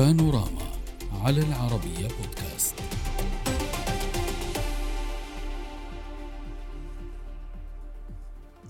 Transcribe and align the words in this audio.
بانوراما 0.00 0.62
على 1.24 1.40
العربية 1.40 2.08
بودكاست. 2.08 2.74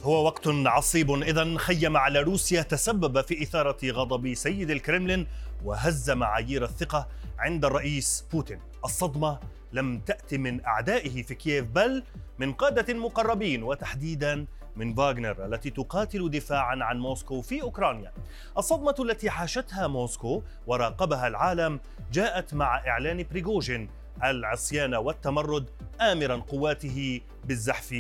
هو 0.03 0.25
وقت 0.25 0.49
عصيب. 0.49 1.11
إذا 1.11 1.59
خيم 1.59 1.97
على 1.97 2.21
روسيا 2.21 2.63
تسبب 2.63 3.21
في 3.21 3.43
إثارة 3.43 3.79
غضب 3.85 4.35
سيد 4.35 4.71
الكرملين 4.71 5.27
وهز 5.65 6.11
معايير 6.11 6.65
الثقة 6.65 7.09
عند 7.39 7.65
الرئيس 7.65 8.25
بوتين. 8.33 8.61
الصدمة 8.85 9.39
لم 9.73 10.01
تأتي 10.01 10.39
من 10.39 10.65
أعدائه 10.65 11.23
في 11.23 11.35
كييف 11.35 11.65
بل 11.65 12.03
من 12.39 12.53
قادة 12.53 12.95
مقربين 12.95 13.63
وتحديدا 13.63 14.47
من 14.81 14.95
فاغنر 14.95 15.47
التي 15.47 15.71
تقاتل 15.71 16.31
دفاعا 16.31 16.77
عن 16.81 16.99
موسكو 16.99 17.43
في 17.43 17.63
أوكرانيا. 17.63 18.13
الصدمة 18.59 18.95
التي 19.01 19.31
عاشتها 19.31 19.87
موسكو 19.87 20.43
وراقبها 20.67 21.27
العالم 21.29 21.81
جاءت 22.13 22.55
مع 22.55 22.87
إعلان 22.87 23.27
بريغوجين 23.31 23.91
العصيان 24.25 24.95
والتمرد 24.95 25.71
امرا 26.01 26.37
قواته 26.37 27.21
بالزحف 27.45 27.93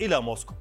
إلى 0.00 0.20
موسكو. 0.20 0.54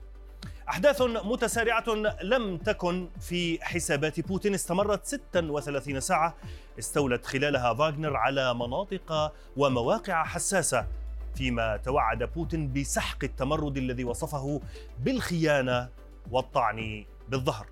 أحداث 0.69 1.01
متسارعة 1.01 1.85
لم 2.21 2.57
تكن 2.57 3.09
في 3.19 3.65
حسابات 3.65 4.19
بوتين 4.19 4.53
استمرت 4.53 5.05
36 5.05 5.99
ساعة 5.99 6.35
استولت 6.79 7.25
خلالها 7.25 7.73
فاغنر 7.73 8.15
على 8.15 8.53
مناطق 8.53 9.33
ومواقع 9.57 10.23
حساسة 10.23 10.87
فيما 11.35 11.77
توعد 11.77 12.23
بوتين 12.23 12.73
بسحق 12.73 13.23
التمرد 13.23 13.77
الذي 13.77 14.03
وصفه 14.03 14.61
بالخيانة 14.99 15.89
والطعن 16.31 17.05
بالظهر. 17.29 17.67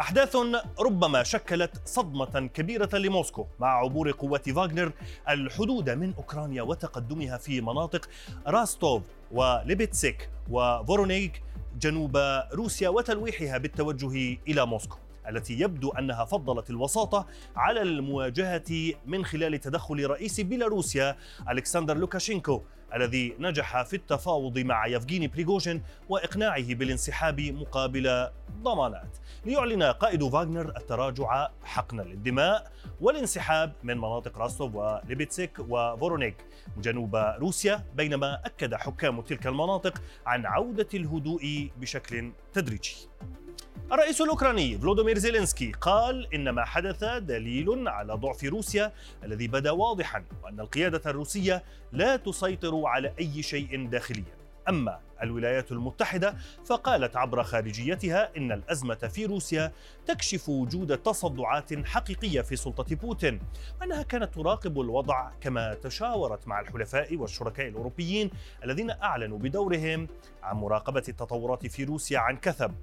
أحداث 0.00 0.36
ربما 0.80 1.22
شكلت 1.22 1.88
صدمة 1.88 2.50
كبيرة 2.54 2.96
لموسكو 2.96 3.46
مع 3.60 3.68
عبور 3.68 4.10
قوات 4.10 4.50
فاغنر 4.50 4.92
الحدود 5.28 5.90
من 5.90 6.14
أوكرانيا 6.14 6.62
وتقدمها 6.62 7.36
في 7.36 7.60
مناطق 7.60 8.08
راستوف 8.46 9.02
وليبتسيك 9.32 10.30
وفورونيك 10.50 11.42
جنوب 11.80 12.16
روسيا 12.52 12.88
وتلويحها 12.88 13.58
بالتوجه 13.58 14.38
إلى 14.48 14.66
موسكو. 14.66 14.96
التي 15.28 15.60
يبدو 15.60 15.90
أنها 15.90 16.24
فضلت 16.24 16.70
الوساطة 16.70 17.26
على 17.56 17.82
المواجهة 17.82 18.92
من 19.06 19.24
خلال 19.24 19.60
تدخل 19.60 20.06
رئيس 20.06 20.40
بيلاروسيا 20.40 21.16
ألكسندر 21.50 21.96
لوكاشينكو 21.96 22.62
الذي 22.94 23.34
نجح 23.38 23.82
في 23.82 23.96
التفاوض 23.96 24.58
مع 24.58 24.86
يفغيني 24.86 25.28
بريغوجين 25.28 25.82
وإقناعه 26.08 26.74
بالانسحاب 26.74 27.40
مقابل 27.40 28.28
ضمانات. 28.62 29.16
ليعلن 29.44 29.82
قائد 29.82 30.28
فاغنر 30.28 30.76
التراجع 30.76 31.48
حقنا 31.64 32.02
للدماء 32.02 32.72
والانسحاب 33.00 33.72
من 33.82 33.96
مناطق 33.96 34.38
راستوف 34.38 34.74
وليبتسك 34.74 35.52
وفورونيج. 35.68 36.36
جنوب 36.78 37.16
روسيا 37.16 37.84
بينما 37.94 38.40
أكد 38.44 38.74
حكام 38.74 39.20
تلك 39.20 39.46
المناطق 39.46 40.02
عن 40.26 40.46
عودة 40.46 40.88
الهدوء 40.94 41.70
بشكل 41.80 42.32
تدريجي. 42.52 42.96
الرئيس 43.92 44.20
الأوكراني 44.20 44.78
فلودومير 44.78 45.18
زيلينسكي 45.18 45.72
قال 45.72 46.34
إن 46.34 46.50
ما 46.50 46.64
حدث 46.64 47.04
دليل 47.04 47.88
على 47.88 48.14
ضعف 48.14 48.44
روسيا 48.44 48.92
الذي 49.24 49.48
بدا 49.48 49.70
واضحا 49.70 50.24
وأن 50.44 50.60
القيادة 50.60 51.10
الروسية 51.10 51.62
لا 51.92 52.16
تسيطر 52.16 52.86
على 52.86 53.12
أي 53.20 53.42
شيء 53.42 53.88
داخليا. 53.88 54.42
أما 54.68 55.00
الولايات 55.22 55.72
المتحدة 55.72 56.36
فقالت 56.66 57.16
عبر 57.16 57.42
خارجيتها 57.42 58.36
إن 58.36 58.52
الأزمة 58.52 58.94
في 58.94 59.26
روسيا 59.26 59.72
تكشف 60.06 60.48
وجود 60.48 60.98
تصدعات 60.98 61.86
حقيقية 61.86 62.40
في 62.40 62.56
سلطة 62.56 62.96
بوتين 62.96 63.40
وأنها 63.80 64.02
كانت 64.02 64.34
تراقب 64.34 64.80
الوضع 64.80 65.30
كما 65.40 65.74
تشاورت 65.74 66.48
مع 66.48 66.60
الحلفاء 66.60 67.16
والشركاء 67.16 67.68
الأوروبيين 67.68 68.30
الذين 68.64 68.90
أعلنوا 68.90 69.38
بدورهم 69.38 70.08
عن 70.42 70.56
مراقبة 70.56 71.04
التطورات 71.08 71.66
في 71.66 71.84
روسيا 71.84 72.18
عن 72.18 72.36
كثب. 72.36 72.74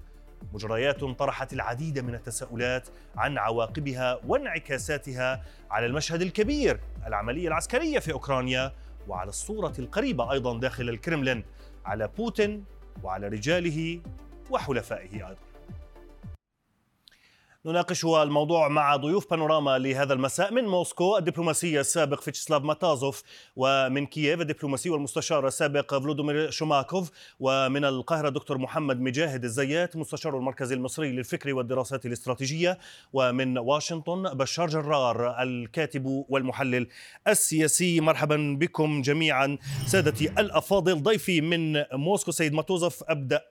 مجريات 0.54 1.04
طرحت 1.04 1.54
العديد 1.54 2.00
من 2.00 2.16
التساؤلات 2.16 2.88
عن 3.18 3.38
عواقبها 3.38 4.20
وانعكاساتها 4.28 5.44
على 5.72 5.86
المشهد 5.86 6.22
الكبير 6.22 6.80
العملية 7.08 7.48
العسكرية 7.48 8.00
في 8.00 8.12
أوكرانيا 8.12 8.74
وعلى 9.08 9.30
الصورة 9.30 9.74
القريبة 9.80 10.32
أيضا 10.32 10.60
داخل 10.60 10.90
الكرملين 10.90 11.44
على 11.86 12.10
بوتين 12.18 12.66
وعلى 13.04 13.28
رجاله 13.28 14.02
وحلفائه 14.50 15.14
أيضا. 15.14 15.49
نناقش 17.66 18.06
الموضوع 18.06 18.68
مع 18.68 18.96
ضيوف 18.96 19.30
بانوراما 19.30 19.78
لهذا 19.78 20.14
المساء 20.14 20.54
من 20.54 20.64
موسكو 20.64 21.18
الدبلوماسي 21.18 21.80
السابق 21.80 22.22
فيتشسلاف 22.22 22.64
ماتازوف 22.64 23.24
ومن 23.56 24.06
كييف 24.06 24.42
الدبلوماسي 24.42 24.90
والمستشار 24.90 25.48
السابق 25.48 25.98
فلودومير 26.00 26.50
شوماكوف 26.50 27.12
ومن 27.40 27.86
القاهرة 27.86 28.30
دكتور 28.30 28.58
محمد 28.58 29.02
مجاهد 29.02 29.44
الزيات 29.44 29.96
مستشار 29.96 30.38
المركز 30.38 30.72
المصري 30.72 31.12
للفكر 31.12 31.54
والدراسات 31.54 32.06
الاستراتيجية 32.06 32.78
ومن 33.14 33.58
واشنطن 33.58 34.24
بشار 34.24 34.68
جرار 34.68 35.42
الكاتب 35.44 36.26
والمحلل 36.30 36.88
السياسي. 37.28 38.00
مرحبا 38.00 38.58
بكم 38.60 39.02
جميعا. 39.02 39.58
سادتي 39.86 40.26
الأفاضل 40.26 41.04
ضيفي 41.04 41.42
من 41.42 41.84
موسكو 41.94 42.32
سيد 42.32 42.54
ماتوزوف 42.54 43.04
أبدأ 43.08 43.42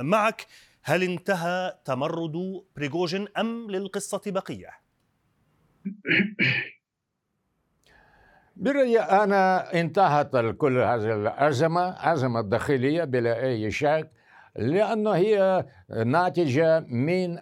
معك. 0.00 0.46
هل 0.86 1.02
انتهى 1.02 1.72
تمرد 1.84 2.62
بريغوجين 2.76 3.28
أم 3.38 3.70
للقصة 3.70 4.20
بقية؟ 4.26 4.70
برأيي 8.56 9.00
أنا 9.00 9.72
انتهت 9.80 10.36
كل 10.56 10.78
هذه 10.78 11.14
الأزمة 11.14 12.12
أزمة 12.12 12.40
داخلية 12.40 13.04
بلا 13.04 13.42
أي 13.42 13.70
شك 13.70 14.10
لأنه 14.56 15.10
هي 15.10 15.64
ناتجة 16.04 16.80
من 16.80 17.38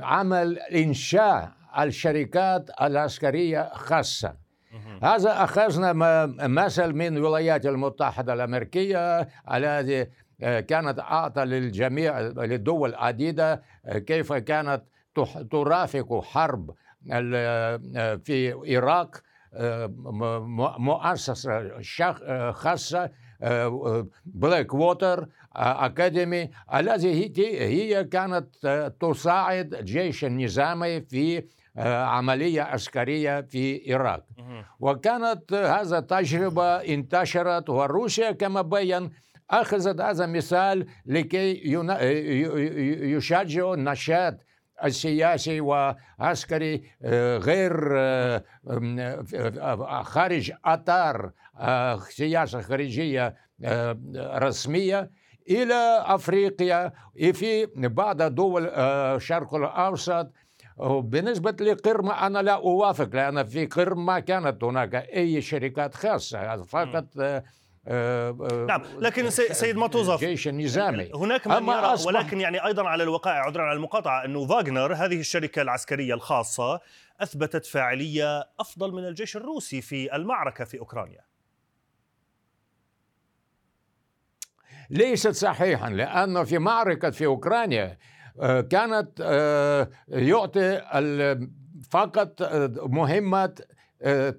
عمل 0.00 0.58
إنشاء 0.58 1.52
الشركات 1.78 2.70
العسكرية 2.80 3.70
خاصة 3.74 4.46
هذا 5.02 5.44
أخذنا 5.44 5.92
مثل 6.46 6.92
من 6.92 7.16
الولايات 7.16 7.66
المتحدة 7.66 8.32
الأمريكية 8.32 9.20
التي 9.20 10.00
آه، 10.02 10.08
كانت 10.40 10.98
أعطى 10.98 11.44
للجميع 11.44 12.20
للدول 12.20 12.90
العديدة 12.90 13.62
آه، 13.84 13.98
كيف 13.98 14.32
كانت 14.32 14.82
ترافق 15.50 16.22
حرب 16.24 16.70
آه، 17.12 17.80
في 18.24 18.52
العراق 18.52 19.16
مؤسسة 20.78 21.80
خاصة 22.52 23.10
بلاك 24.24 24.74
ووتر 24.74 25.28
أكاديمي 25.56 26.50
التي 26.74 27.32
هي 27.60 28.04
كانت 28.04 28.48
تساعد 29.00 29.74
الجيش 29.74 30.24
النظامي 30.24 31.00
في 31.00 31.44
عملية 31.78 32.62
عسكرية 32.62 33.40
في 33.40 33.94
العراق 33.94 34.24
وكانت 34.80 35.52
هذا 35.52 36.00
تجربة 36.00 36.76
انتشرت 36.76 37.70
وروسيا 37.70 38.32
كما 38.32 38.62
بين 38.62 39.10
أخذت 39.50 40.00
هذا 40.00 40.26
مثال 40.26 40.86
لكي 41.06 41.72
يشجع 43.16 43.72
النشاط 43.72 44.34
السياسي 44.84 45.60
وعسكري 45.60 46.82
آه، 47.02 47.38
غير 47.38 47.98
آه، 47.98 48.44
آه، 48.68 50.02
خارج 50.02 50.52
أطار 50.64 51.32
سياسة 52.08 52.60
خارجية 52.60 53.34
رسمية 54.16 55.10
إلى 55.50 56.04
أفريقيا 56.06 56.92
في 57.32 57.66
بعض 57.76 58.22
دول 58.22 58.66
الشرق 58.66 59.54
الأوسط. 59.54 60.32
بالنسبة 60.88 61.50
لقرم 61.50 62.10
أنا 62.10 62.38
لا 62.38 62.54
أوافق 62.54 63.08
لأن 63.14 63.44
في 63.44 63.66
قرم 63.66 64.06
ما 64.06 64.20
كانت 64.20 64.64
هناك 64.64 64.94
أي 64.94 65.40
شركات 65.40 65.94
خاصة 65.94 66.62
فقط 66.62 67.04
نعم 68.66 68.82
لكن 68.98 69.30
سيد 69.30 69.76
ماتوزف 69.76 70.20
جيش 70.20 70.48
النظامي 70.48 71.10
هناك 71.14 71.46
من 71.46 71.68
يرى 71.68 71.96
ولكن 72.06 72.40
يعني 72.40 72.64
أيضا 72.64 72.88
على 72.88 73.02
الوقائع 73.02 73.42
عذرا 73.42 73.62
على 73.62 73.76
المقاطعة 73.76 74.24
انه 74.24 74.46
فاغنر 74.46 74.94
هذه 74.94 75.20
الشركة 75.20 75.62
العسكرية 75.62 76.14
الخاصة 76.14 76.80
أثبتت 77.20 77.66
فاعلية 77.66 78.48
أفضل 78.60 78.92
من 78.92 79.08
الجيش 79.08 79.36
الروسي 79.36 79.80
في 79.80 80.16
المعركة 80.16 80.64
في 80.64 80.78
أوكرانيا. 80.78 81.24
ليست 84.90 85.30
صحيحا 85.30 85.90
لأنه 85.90 86.44
في 86.44 86.58
معركة 86.58 87.10
في 87.10 87.26
أوكرانيا 87.26 87.98
آه، 88.40 88.60
كانت 88.60 89.20
يعطي 90.08 90.80
فقط 91.90 92.42
مهمة 92.82 93.54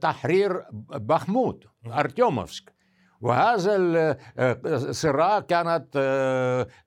تحرير 0.02 0.66
بخموت 0.90 1.64
أرتيوموفسك. 1.88 2.77
وهذا 3.22 3.76
الصراع 4.66 5.40
كانت 5.40 5.88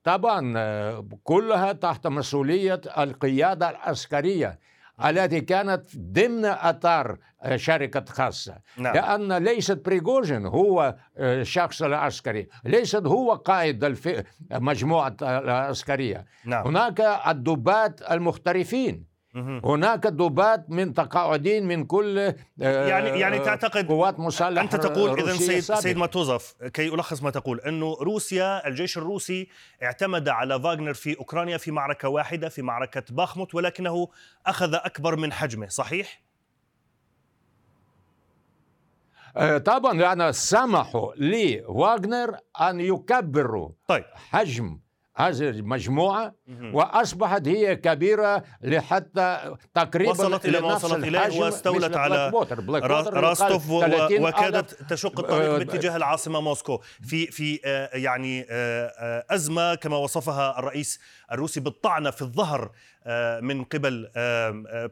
طبعا 0.03 1.01
كلها 1.23 1.71
تحت 1.71 2.07
مسؤولية 2.07 2.81
القيادة 2.97 3.69
العسكرية 3.69 4.59
التي 5.05 5.41
كانت 5.41 5.97
ضمن 5.97 6.45
أطار 6.45 7.17
شركة 7.55 8.05
خاصة 8.09 8.55
نعم. 8.77 8.93
لأن 8.93 9.33
ليست 9.33 9.85
بريغوجين 9.85 10.45
هو 10.45 10.95
الشخص 11.17 11.81
العسكري 11.81 12.47
ليست 12.65 13.05
هو 13.05 13.33
قائد 13.33 13.83
الف... 13.83 14.23
مجموعة 14.51 15.15
العسكرية 15.21 16.25
نعم. 16.45 16.67
هناك 16.67 17.01
الضباط 17.27 18.11
المحترفين 18.11 19.10
هناك 19.35 20.07
ضباط 20.07 20.65
متقاعدين 20.69 21.67
من 21.67 21.85
كل 21.85 22.33
يعني 22.57 23.19
يعني 23.19 23.39
تعتقد 23.39 23.87
قوات 23.87 24.19
مسلحه 24.19 24.63
أنت 24.63 24.75
تقول 24.75 25.19
اذا 25.19 25.33
سيد 25.33 25.59
سابقة. 25.59 25.81
سيد 25.81 25.97
ماتازوف 25.97 26.53
كي 26.73 26.87
ألخص 26.87 27.23
ما 27.23 27.29
تقول 27.29 27.59
إنه 27.59 27.93
روسيا 27.93 28.67
الجيش 28.67 28.97
الروسي 28.97 29.47
اعتمد 29.83 30.29
على 30.29 30.61
فاغنر 30.61 30.93
في 30.93 31.17
أوكرانيا 31.17 31.57
في 31.57 31.71
معركة 31.71 32.09
واحدة 32.09 32.49
في 32.49 32.61
معركة 32.61 33.03
باخموت 33.09 33.55
ولكنه 33.55 34.07
أخذ 34.45 34.73
أكبر 34.73 35.15
من 35.15 35.33
حجمه 35.33 35.67
صحيح؟ 35.67 36.21
آه، 39.37 39.57
طبعا 39.57 39.93
لأن 39.93 40.31
سمحوا 40.31 41.13
لواغنر 41.15 42.37
أن 42.61 42.79
يكبروا 42.79 43.69
طيب 43.87 44.05
حجم 44.13 44.79
هذه 45.15 45.49
المجموعة 45.49 46.35
وأصبحت 46.73 47.47
هي 47.47 47.75
كبيرة 47.75 48.43
لحتى 48.61 49.55
تقريبا 49.73 50.11
وصلت 50.11 50.45
إلى 50.45 50.61
ما 50.61 50.75
وصلت 50.75 51.03
إليه 51.03 51.19
الحجم 51.19 51.39
واستولت 51.41 51.97
على 51.97 52.31
راستوف 53.13 53.69
و- 53.69 53.79
يقال 53.81 53.91
30 53.91 54.23
وكادت. 54.25 54.73
تشق 54.89 55.19
الطريق 55.19 55.49
آه، 55.53 55.57
باتجاه 55.57 55.95
العاصمة 55.95 56.41
موسكو. 56.41 56.81
في 57.01 57.25
في 57.27 57.59
آه، 57.65 57.89
يعني 57.97 58.45
آه، 58.49 59.25
أزمة 59.29 59.75
كما 59.75 59.97
وصفها 59.97 60.59
الرئيس 60.59 60.99
الروسي 61.31 61.59
بالطعنة 61.59 62.09
في 62.11 62.21
الظهر 62.21 62.71
من 63.41 63.63
قبل 63.63 64.09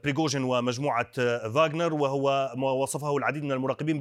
بريغوجين 0.04 0.44
ومجموعة 0.44 1.12
فاغنر 1.54 1.94
وهو 1.94 2.54
ما 2.58 2.72
وصفه 2.72 3.18
العديد 3.18 3.44
من 3.44 3.52
المراقبين 3.52 4.00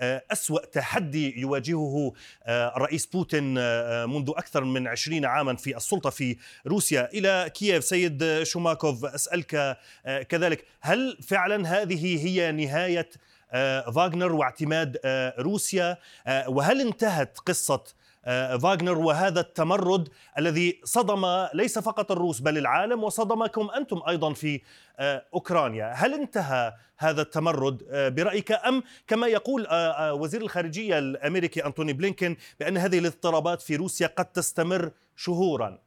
بأسوأ 0.00 0.64
تحدي 0.66 1.40
يواجهه 1.40 2.12
الرئيس 2.48 3.06
بوتين 3.06 3.54
منذ 4.10 4.30
أكثر 4.36 4.64
من 4.64 4.88
عشرين 4.88 5.24
عاما 5.24 5.56
في 5.56 5.76
السلطة 5.76 6.10
في 6.10 6.36
روسيا. 6.66 6.91
إلى 7.00 7.50
كييف؟ 7.54 7.84
سيد 7.84 8.42
شوماكوف 8.42 9.04
أسألك 9.04 9.54
آه، 10.06 10.22
كذلك 10.22 10.64
هل 10.80 11.18
فعلا 11.22 11.68
هذه 11.68 12.26
هي 12.26 12.52
نهاية 12.52 13.08
آه، 13.52 13.90
فاغنر 13.90 14.32
واعتماد 14.32 14.98
آه، 15.04 15.34
روسيا؟ 15.38 15.96
وهل 16.46 16.80
انتهت 16.80 17.38
قصة 17.38 17.84
فاغنر 18.62 18.98
وهذا 18.98 19.40
التمرد 19.40 20.08
الذي 20.38 20.80
صدم 20.84 21.46
ليس 21.54 21.78
فقط 21.78 22.12
الروس 22.12 22.40
بل 22.40 22.58
العالم 22.58 23.04
وصدمكم 23.04 23.70
أنتم 23.76 24.00
أيضا 24.08 24.32
في 24.32 24.60
أوكرانيا؟ 25.34 25.92
هل 25.92 26.14
انتهى 26.14 26.72
هذا 26.98 27.22
التمرد 27.22 27.82
برأيك 28.16 28.52
أم 28.52 28.82
كما 29.06 29.26
يقول 29.26 29.66
وزير 30.12 30.40
الخارجية 30.40 30.98
الأمريكي 30.98 31.66
أنتوني 31.66 31.92
بلينكين 31.92 32.36
بأن 32.60 32.76
هذه 32.76 32.98
الاضطرابات 32.98 33.62
في 33.62 33.76
روسيا 33.76 34.06
قد 34.06 34.24
تستمر 34.24 34.90
شهورا؟ 35.16 35.78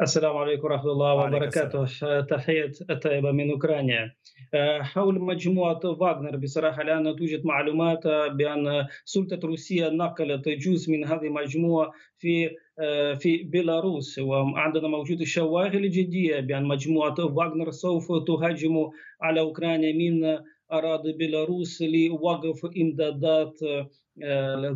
السلام 0.00 0.36
عليكم 0.36 0.64
ورحمة 0.64 0.92
الله 0.92 1.14
وبركاته. 1.14 1.84
تحية 2.20 2.72
الطيبة 2.90 3.32
من 3.32 3.50
أوكرانيا. 3.50 4.12
آه، 4.54 4.82
حول 4.82 5.20
مجموعة 5.20 5.80
فاغنر 5.80 6.36
بصراحة 6.36 6.82
الآن 6.82 7.16
توجد 7.16 7.46
معلومات 7.46 8.06
بأن 8.06 8.86
سلطة 9.04 9.40
روسيا 9.44 9.88
نقلت 9.88 10.48
جزء 10.48 10.92
من 10.92 11.04
هذه 11.04 11.26
المجموعة 11.26 11.92
في 12.18 12.50
آه، 12.78 13.14
في 13.14 13.42
بيلاروس. 13.42 14.18
وعندنا 14.18 14.88
موجود 14.88 15.20
الشواغل 15.20 15.84
الجدية 15.84 16.40
بأن 16.40 16.64
مجموعة 16.64 17.14
فاغنر 17.14 17.70
سوف 17.70 18.08
تهاجم 18.26 18.90
على 19.22 19.40
أوكرانيا 19.40 19.92
من 19.92 20.38
أراضي 20.72 21.12
بيلاروس 21.12 21.82
لوقف 21.82 22.66
إمدادات 22.82 23.62
آه، 23.62 23.88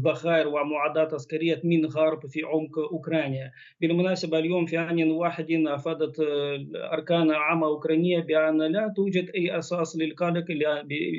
ذخائر 0.05 0.49
ومعدات 0.49 1.15
عسكرية 1.15 1.61
من 1.65 1.87
غرب 1.87 2.27
في 2.27 2.43
عمق 2.43 2.79
أوكرانيا. 2.79 3.53
بالمناسبة 3.81 4.39
اليوم 4.39 4.67
في 4.67 4.79
آن 4.79 5.11
واحد 5.11 5.47
أفادت 5.51 6.17
أركان 6.93 7.31
عامة 7.31 7.67
أوكرانية 7.67 8.21
بأن 8.21 8.63
لا 8.63 8.93
توجد 8.97 9.31
أي 9.35 9.59
أساس 9.59 9.97
للقلق 9.97 10.45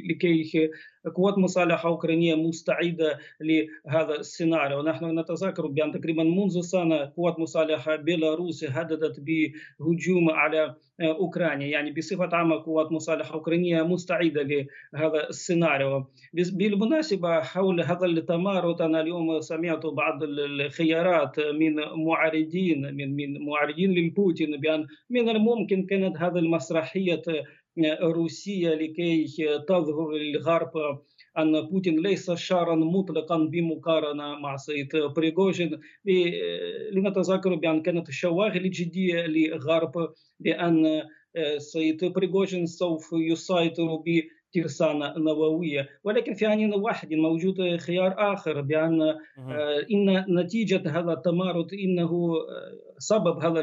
لكي 0.10 0.70
قوات 1.16 1.38
مسلحة 1.38 1.90
أوكرانية 1.90 2.36
مستعدة 2.36 3.18
لهذا 3.42 4.16
السيناريو. 4.16 4.80
ونحن 4.80 5.20
نتذكر 5.20 5.68
بأن 5.68 5.92
تقريبا 5.92 6.24
منذ 6.24 6.62
سنة 6.62 7.12
قوات 7.18 7.40
مسلحة 7.40 7.96
بيلاروس 7.96 8.64
هددت 8.64 9.20
بهجوم 9.20 10.30
على 10.30 10.76
أوكرانيا. 11.02 11.68
يعني 11.68 11.92
بصفة 11.92 12.30
عامة 12.34 12.64
قوات 12.64 12.92
مسلحة 12.92 13.34
أوكرانية 13.34 13.84
مستعدة 13.84 14.44
لهذا 14.94 15.30
السيناريو. 15.30 16.06
بالمناسبة 16.54 17.42
حول 17.42 17.82
هذا 17.82 18.11
التمارد 18.18 18.82
أنا 18.82 19.02
اليوم 19.02 19.42
سمعت 19.42 19.86
بعض 19.86 20.24
الخيارات 20.24 21.40
من 21.40 21.76
معارضين 22.06 22.96
من 22.96 23.16
من 23.16 23.46
معارضين 23.46 23.92
للبوتين 23.92 24.60
بأن 24.60 24.88
من 25.10 25.30
الممكن 25.30 25.86
كانت 25.86 26.18
هذه 26.18 26.38
المسرحية 26.38 27.22
روسية 28.02 28.70
لكي 28.70 29.26
تظهر 29.68 30.12
للغرب 30.12 30.72
أن 31.38 31.62
بوتين 31.62 32.00
ليس 32.00 32.32
شارا 32.32 32.76
مطلقا 32.76 33.38
بمقارنة 33.38 34.40
مع 34.40 34.56
سيد 34.56 34.90
بريغوجين. 35.16 35.80
لنتذكر 36.94 37.56
بأن 37.56 37.82
كانت 37.82 38.10
الشواغل 38.10 38.66
الجدية 38.66 39.26
للغرب 39.26 40.14
بأن 40.40 41.04
سيد 41.58 42.06
بريغوجين 42.06 42.66
سوف 42.66 43.10
يسيطر 43.14 43.96
ب 43.96 44.22
ترسانة 44.54 45.14
نووية 45.18 45.90
ولكن 46.04 46.34
في 46.34 46.54
آن 46.54 46.74
واحد 46.74 47.14
موجود 47.14 47.78
خيار 47.78 48.34
آخر 48.34 48.62
بأن 48.62 49.02
إن 49.92 50.26
نتيجة 50.40 51.00
هذا 51.00 51.14
التمارد 51.14 51.74
إنه 51.74 52.34
سبب 52.98 53.38
هذا 53.38 53.60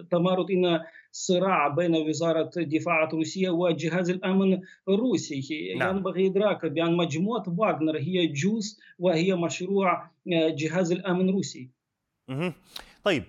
التمارد 0.00 0.50
إن 0.50 0.80
صراع 1.12 1.68
بين 1.68 1.96
وزارة 1.96 2.50
الدفاع 2.56 3.04
الروسية 3.04 3.50
وجهاز 3.50 4.10
الأمن 4.10 4.60
الروسي. 4.88 5.74
نعم. 5.78 5.96
ينبغي 5.96 6.26
إدراك 6.26 6.66
بأن 6.66 6.96
مجموعة 6.96 7.44
واغنر 7.58 7.98
هي 7.98 8.26
جزء 8.26 8.78
وهي 8.98 9.34
مشروع 9.34 10.10
جهاز 10.26 10.92
الأمن 10.92 11.28
الروسي. 11.28 11.70
طيب 13.04 13.24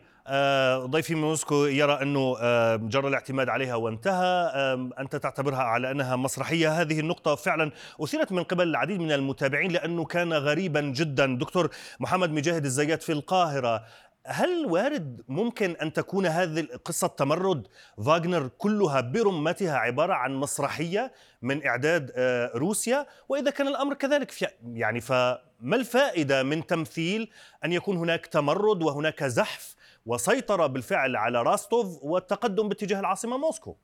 ضيفي 0.86 1.16
من 1.16 1.22
موسكو 1.22 1.66
يرى 1.66 2.02
أنه 2.02 2.36
جرى 2.76 3.08
الاعتماد 3.08 3.50
عليها 3.50 3.76
وانتهى. 3.76 4.52
أنت 5.00 5.16
تعتبرها 5.16 5.64
على 5.64 5.92
أنها 5.92 6.16
مسرحية. 6.16 6.82
هذه 6.82 7.00
النقطة 7.00 7.36
فعلا 7.36 7.72
أثيرت 8.02 8.32
من 8.32 8.44
قبل 8.44 8.68
العديد 8.68 9.00
من 9.00 9.12
المتابعين 9.12 9.72
لأنه 9.72 10.06
كان 10.06 10.34
غريبا 10.34 10.82
جدا. 10.82 11.38
دكتور 11.38 11.70
محمد 12.00 12.32
مجاهد 12.32 12.66
الزيات 12.66 13.04
في 13.04 13.12
القاهرة 13.12 13.84
هل 14.28 14.66
وارد 14.66 15.22
ممكن 15.28 15.76
أن 15.82 15.94
تكون 15.94 16.26
هذه 16.26 16.68
قصة 16.86 17.08
تمرد؟ 17.08 17.68
فاغنر 18.06 18.48
كلها 18.58 19.02
برمتها 19.02 19.78
عبارة 19.78 20.14
عن 20.14 20.36
مسرحية 20.36 21.12
من 21.42 21.68
إعداد 21.68 22.12
روسيا. 22.56 23.08
وإذا 23.30 23.52
كان 23.52 23.68
الأمر 23.68 23.94
كذلك 23.94 24.34
يعني 24.74 25.02
فما 25.02 25.40
الفائدة 25.64 26.44
من 26.44 26.66
تمثيل 26.66 27.32
أن 27.66 27.72
يكون 27.72 27.98
هناك 27.98 28.26
تمرد 28.26 28.84
وهناك 28.84 29.24
زحف 29.24 29.75
وسيطر 30.06 30.68
بالفعل 30.68 31.16
على 31.16 31.44
راستوف 31.44 32.04
والتقدم 32.04 32.70
باتجاه 32.70 33.00
العاصمة 33.00 33.38
موسكو. 33.38 33.76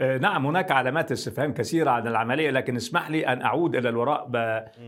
نعم 0.00 0.46
هناك 0.46 0.70
علامات 0.70 1.12
استفهام 1.12 1.54
كثيرة 1.54 1.90
عن 1.90 2.06
العملية 2.06 2.50
لكن 2.50 2.76
اسمح 2.76 3.10
لي 3.10 3.26
أن 3.26 3.42
أعود 3.42 3.76
إلى 3.76 3.88
الوراء 3.88 4.30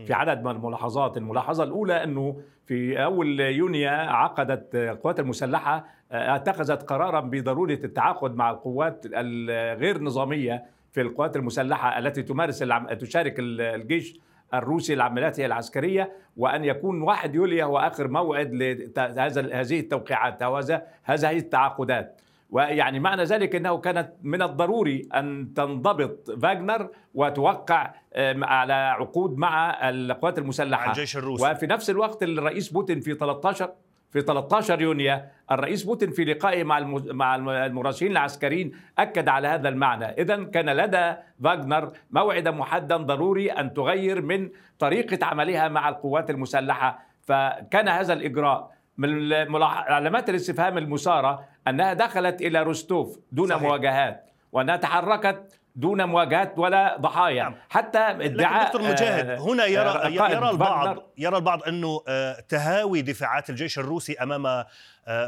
في 0.05 0.13
عدد 0.13 0.43
من 0.43 0.51
الملاحظات. 0.51 1.17
الملاحظة 1.17 1.63
الأولى 1.63 2.03
أنه 2.03 2.41
في 2.65 3.03
أول 3.03 3.39
يونيو 3.39 3.89
عقدت 3.89 4.75
القوات 4.75 5.19
المسلحة 5.19 5.85
اتخذت 6.11 6.83
قرارا 6.83 7.19
بضرورة 7.19 7.79
التعاقد 7.83 8.35
مع 8.35 8.51
القوات 8.51 9.05
الغير 9.05 10.03
نظامية 10.03 10.65
في 10.91 11.01
القوات 11.01 11.35
المسلحة 11.35 11.99
التي 11.99 12.23
تمارس 12.23 12.59
تشارك 12.99 13.35
الجيش 13.39 14.19
الروسي 14.57 14.95
لعملياته 14.95 15.45
العسكرية 15.45 16.11
وأن 16.37 16.63
يكون 16.65 17.01
1 17.01 17.35
يوليو 17.35 17.65
هو 17.65 17.77
آخر 17.77 18.07
موعد 18.07 18.53
لهذا 18.53 19.61
هذه 19.61 19.79
التوقيعات 19.79 20.43
هذا 20.43 20.83
هذه 21.03 21.37
التعاقدات. 21.37 22.21
ويعني 22.49 22.99
معنى 22.99 23.23
ذلك 23.23 23.55
إنه 23.55 23.77
كانت 23.77 24.13
من 24.23 24.41
الضروري 24.41 25.09
أن 25.15 25.53
تنضبط 25.55 26.31
فاغنر 26.31 26.89
وتوقع 27.13 27.93
على 28.41 28.73
عقود 28.73 29.37
مع 29.37 29.89
القوات 29.89 30.37
المسلحة. 30.37 30.85
مع 30.85 30.91
الجيش 30.91 31.17
الروسي. 31.17 31.51
وفي 31.51 31.67
نفس 31.67 31.89
الوقت 31.89 32.23
الرئيس 32.23 32.69
بوتين 32.69 32.99
في 32.99 33.13
13 33.13 33.73
في 34.15 34.21
13 34.21 34.81
يونيو 34.81 35.19
الرئيس 35.51 35.83
بوتين 35.83 36.11
في 36.11 36.25
لقائه 36.25 36.63
مع 36.63 36.79
مع 37.11 37.35
المراسلين 37.35 38.11
العسكريين 38.11 38.71
أكد 38.99 39.27
على 39.27 39.47
هذا 39.47 39.69
المعنى 39.69 40.05
اذا 40.05 40.43
كان 40.43 40.69
لدى 40.69 41.13
فاغنر 41.43 41.91
موعدا 42.11 42.51
محددا 42.51 42.97
ضروري 42.97 43.51
أن 43.51 43.73
تغير 43.73 44.21
من 44.21 44.49
طريقة 44.79 45.25
عملها 45.25 45.67
مع 45.67 45.89
القوات 45.89 46.29
المسلحة 46.29 46.99
فكان 47.21 47.87
هذا 47.87 48.13
الإجراء 48.13 48.71
من 48.97 49.33
علامات 49.63 50.29
الاستفهام 50.29 50.77
المثارة 50.77 51.45
أنها 51.67 51.93
دخلت 51.93 52.41
إلى 52.41 52.63
روستوف 52.63 53.19
دون. 53.31 53.47
صحيح. 53.47 53.61
مواجهات 53.61 54.29
وأنها 54.51 54.75
تحركت 54.75 55.59
دون 55.75 56.03
مواجهات 56.03 56.53
ولا 56.57 56.97
ضحايا. 57.01 57.43
نعم. 57.43 57.55
حتى 57.69 57.99
ادعاء 57.99 58.65
دكتور 58.65 58.81
مجاهد 58.81 59.29
آه، 59.29 59.37
هنا 59.37 59.65
يرى 59.65 59.89
آه، 59.89 60.07
يرى 60.07 60.49
البعض 60.49 60.97
يرى 61.17 61.37
البعض 61.37 61.63
أنه 61.63 62.01
آه، 62.07 62.39
تهاوي 62.39 63.01
دفاعات 63.01 63.49
الجيش 63.49 63.79
الروسي 63.79 64.13
أمام 64.13 64.65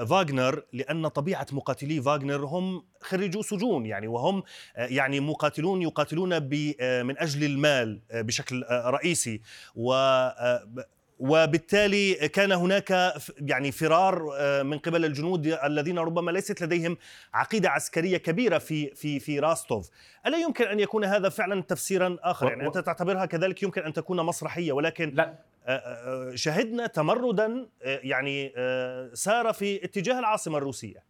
فاغنر 0.10 0.64
لأن 0.74 1.08
طبيعة 1.08 1.48
مقاتلي 1.52 2.02
فاغنر 2.02 2.46
هم 2.46 2.86
خريجو 3.02 3.42
سجون 3.42 3.86
يعني 3.86 4.08
وهم 4.08 4.44
يعني 4.76 5.20
مقاتلون 5.20 5.82
يقاتلون 5.82 6.30
من 7.04 7.18
أجل 7.20 7.44
المال 7.44 8.02
بشكل 8.14 8.64
رئيسي. 8.70 9.42
و 9.76 9.94
وبالتالي 11.20 12.14
كان 12.14 12.52
هناك 12.52 13.14
يعني 13.42 13.72
فرار 13.72 14.30
آه، 14.38 14.64
من 14.64 14.78
قبل 14.78 15.06
الجنود 15.06 15.48
الذين 15.48 16.00
ربما 16.00 16.32
ليست 16.32 16.62
لديهم 16.64 16.98
عقيدة 17.34 17.70
عسكرية 17.70 18.18
كبيرة 18.18 18.58
في 18.58 18.96
في 18.96 19.20
في 19.20 19.40
راستوف، 19.40 19.90
ألا 20.26 20.38
يمكن 20.38 20.66
أن 20.66 20.80
يكون 20.80 21.06
هذا 21.06 21.30
فعلا 21.30 21.62
تفسيرا 21.62 22.18
آخر؟ 22.22 22.50
يعني 22.50 22.68
أنت 22.68 22.78
تعتبرها 22.78 23.26
كذلك 23.26 23.64
يمكن 23.64 23.82
أن 23.82 23.94
تكون 23.94 24.26
مسرحية 24.26 24.72
ولكن 24.72 25.12
لا. 25.16 25.34
آه، 25.66 25.72
آه، 25.72 26.36
شهدنا 26.36 26.88
تمردا 26.88 27.68
يعني 27.82 28.54
سار 29.14 29.54
في 29.54 29.86
اتجاه 29.86 30.20
العاصمة 30.20 30.58
الروسية. 30.58 31.04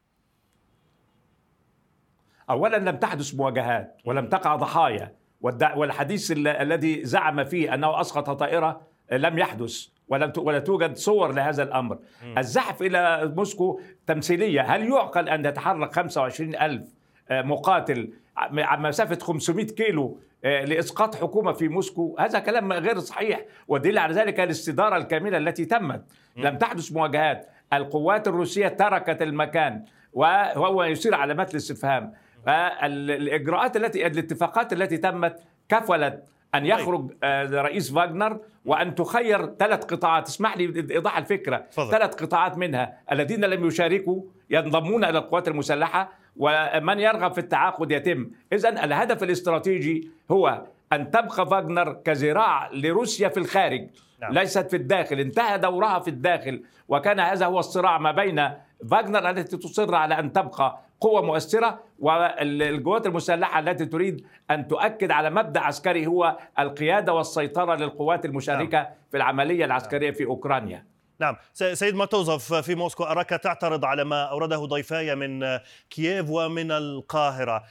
اولا 2.49 2.77
لم 2.77 2.97
تحدث 2.97 3.35
مواجهات 3.35 3.97
ولم 4.05 4.29
تقع 4.29 4.55
ضحايا 4.55 5.15
والحديث 5.41 6.31
ال- 6.31 6.47
الذي 6.47 7.05
زعم 7.05 7.43
فيه 7.43 7.73
أنه 7.73 8.01
أسقط 8.01 8.29
طائرة 8.29 8.81
لم 9.11 9.37
يحدث 9.39 9.85
ولم 10.07 10.33
ولا 10.37 10.59
توجد 10.59 10.95
صور 10.95 11.31
لهذا 11.33 11.63
الأمر. 11.63 11.99
الزحف 12.37 12.81
إلى 12.81 13.31
موسكو 13.35 13.79
تمثيلية. 14.07 14.61
هل 14.61 14.89
يعقل 14.89 15.29
أن 15.29 15.45
يتحرك 15.45 15.93
25 15.93 16.55
ألف 16.55 16.83
مقاتل 17.31 18.13
ع- 18.37 18.65
عن 18.65 18.81
مسافة 18.81 19.19
500 19.19 19.65
كيلو 19.65 20.19
آه، 20.45 20.65
لإسقاط 20.65 21.15
حكومة 21.15 21.51
في 21.51 21.67
موسكو؟ 21.67 22.15
هذا 22.19 22.39
كلام 22.39 22.73
غير 22.73 22.99
صحيح 22.99 23.45
ودليل 23.67 23.97
على 23.97 24.13
ذلك 24.13 24.39
الاستدارة 24.39 24.97
الكاملة 24.97 25.37
التي 25.37 25.65
تمت. 25.65 26.03
لم 26.37 26.57
تحدث 26.57 26.91
مواجهات. 26.91 27.47
القوات 27.73 28.27
الروسية 28.27 28.67
تركت 28.67 29.21
المكان 29.21 29.83
وهو 30.13 30.83
يثير 30.83 31.15
علامات 31.15 31.51
الاستفهام. 31.51 32.13
فالاجراءات 32.45 33.77
التي 33.77 34.07
الاتفاقات 34.07 34.73
التي 34.73 34.97
تمت 34.97 35.39
كفلت 35.69 36.23
أن 36.57 36.65
يخرج 36.65 37.11
آه، 37.23 37.61
رئيس 37.61 37.93
فاغنر 37.93 38.39
وأن 38.65 38.95
تخير 38.95 39.55
ثلاث 39.59 39.85
قطاعات 39.85 40.27
اسمح 40.27 40.57
لي 40.57 40.87
ايضاح 40.91 41.17
الفكرة 41.17 41.57
تفضل. 41.57 41.91
ثلاث 41.91 42.15
قطاعات 42.15 42.57
منها 42.57 42.97
الذين 43.11 43.45
لم 43.45 43.67
يشاركوا 43.67 44.21
ينضمون 44.49 45.05
إلى 45.05 45.17
القوات 45.17 45.47
المسلحة 45.47 46.09
ومن 46.37 46.99
يرغب 46.99 47.31
في 47.31 47.37
التعاقد 47.37 47.91
يتم 47.91 48.29
اذا 48.53 48.69
الهدف 48.69 49.23
الاستراتيجي 49.23 50.09
هو 50.31 50.63
أن 50.93 51.11
تبقى 51.11 51.49
فاغنر 51.49 51.93
كذراع 51.93 52.69
لروسيا 52.73 53.29
في 53.29 53.37
الخارج. 53.37 53.87
نعم. 54.21 54.33
ليست 54.33 54.69
في 54.69 54.75
الداخل 54.75 55.19
انتهى 55.19 55.57
دورها 55.57 55.99
في 55.99 56.07
الداخل 56.07 56.63
وكان 56.87 57.19
هذا 57.19 57.45
هو 57.45 57.59
الصراع 57.59 57.97
ما 57.97 58.11
بين 58.11 58.49
فاغنر 58.91 59.29
التي 59.29 59.57
تصر 59.57 59.96
على 59.96 60.19
أن 60.19 60.34
تبقى 60.34 60.79
قوة 61.01 61.22
مؤثرة 61.22 61.79
والقوات 62.00 63.05
المسلحة 63.07 63.60
التي 63.60 63.86
تريد 63.86 64.25
أن 64.51 64.67
تؤكد 64.67 65.12
على 65.12 65.29
مبدأ 65.29 65.60
عسكري 65.60 66.07
هو 66.07 66.38
القيادة 66.60 67.13
والسيطرة 67.13 67.75
للقوات 67.75 68.25
المشاركة 68.25 68.88
في 69.12 69.17
العملية 69.17 69.65
العسكرية 69.65 70.12
في 70.12 70.25
أوكرانيا. 70.25 70.86
نعم. 71.19 71.36
سيد 71.53 71.95
ماتوزوف 71.95 72.53
في 72.53 72.75
موسكو 72.75 73.03
أراك 73.03 73.29
تعترض 73.29 73.86
على 73.86 74.03
ما 74.03 74.24
أورده 74.24 74.65
ضيفاي 74.65 75.15
من 75.15 75.59
كييف 75.89 76.29
ومن 76.29 76.71
القاهرة. 76.71 77.63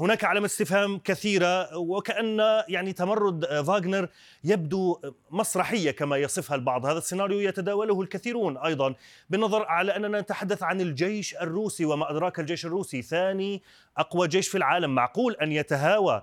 هناك 0.00 0.24
علامة 0.24 0.46
استفهام 0.46 0.98
كثيرة 0.98 1.76
وكأن 1.76 2.38
يعني 2.68 2.92
تمرد 2.92 3.44
فاغنر 3.44 4.08
يبدو 4.44 5.00
مسرحية 5.30 5.90
كما 5.90 6.16
يصفها 6.16 6.54
البعض. 6.54 6.86
هذا 6.86 6.98
السيناريو 6.98 7.40
يتداوله 7.40 8.00
الكثيرون 8.00 8.56
أيضا. 8.56 8.94
بالنظر 9.30 9.64
على 9.66 9.96
أننا 9.96 10.20
نتحدث 10.20 10.62
عن 10.62 10.80
الجيش 10.80 11.34
الروسي 11.34 11.84
وما 11.84 12.10
أدراك 12.10 12.40
الجيش 12.40 12.66
الروسي 12.66 13.02
ثاني 13.02 13.62
أقوى 13.98 14.28
جيش 14.28 14.48
في 14.48 14.58
العالم. 14.58 14.94
معقول 14.94 15.36
أن 15.42 15.52
يتهاوى 15.52 16.22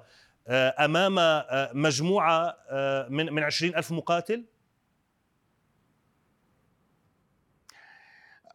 أمام 0.49 1.43
مجموعة 1.73 2.57
من 3.09 3.33
من 3.33 3.43
عشرين 3.43 3.75
ألف 3.75 3.91
مقاتل؟ 3.91 4.43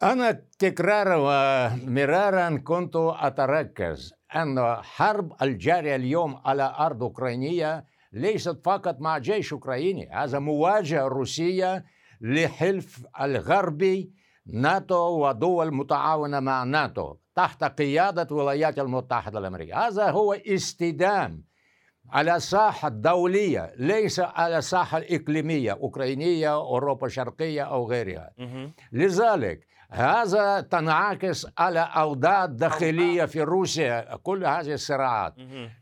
أنا 0.03 0.41
تكرارا 0.59 1.15
ومرارا 1.15 2.57
كنت 2.57 2.95
أتركز 2.95 4.13
أن 4.35 4.75
حرب 4.81 5.33
الجارية 5.41 5.95
اليوم 5.95 6.41
على 6.45 6.75
أرض 6.79 7.03
أوكرانية 7.03 7.85
ليست 8.13 8.61
فقط 8.65 8.99
مع 8.99 9.17
جيش 9.17 9.53
أوكراني 9.53 10.09
هذا 10.13 10.39
مواجهة 10.39 11.07
روسية 11.07 11.85
لحلف 12.21 13.05
الغربي 13.21 14.11
ناتو 14.45 15.27
ودول 15.27 15.73
متعاونة 15.73 16.39
مع 16.39 16.63
ناتو 16.63 17.15
تحت 17.35 17.63
قيادة 17.63 18.27
الولايات 18.31 18.79
المتحدة 18.79 19.39
الأمريكية. 19.39 19.87
هذا 19.87 20.09
هو 20.09 20.33
استدام 20.33 21.43
على 22.09 22.39
ساحة 22.39 22.89
دولية 22.89 23.73
ليس 23.77 24.19
على 24.19 24.61
ساحة 24.61 25.01
إقليمية 25.09 25.71
أوكرانية 25.71 26.55
أوروبا 26.55 27.07
الشرقية 27.07 27.61
أو 27.61 27.87
غيرها. 27.89 28.31
لذلك 28.91 29.67
هذا 29.89 30.61
تنعكس 30.61 31.47
على 31.57 31.79
أوضاع 31.79 32.45
داخلية 32.45 33.25
في 33.25 33.41
روسيا. 33.41 34.15
كل 34.23 34.45
هذه 34.45 34.73
الصراعات. 34.73 35.33